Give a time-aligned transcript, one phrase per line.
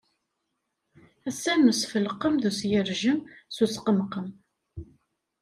[1.29, 3.19] Ass-a n usfelqem d usgerjem,
[3.55, 4.27] s usqemqem.